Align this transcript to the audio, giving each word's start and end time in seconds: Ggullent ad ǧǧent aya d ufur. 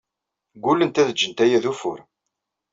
Ggullent 0.57 0.99
ad 1.01 1.09
ǧǧent 1.15 1.43
aya 1.43 1.57
d 1.63 1.65
ufur. 1.71 1.99